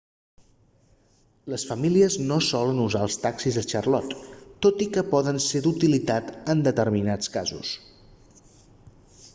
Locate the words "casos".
7.37-7.77